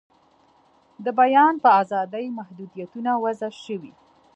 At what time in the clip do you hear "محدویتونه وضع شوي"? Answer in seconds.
2.37-3.93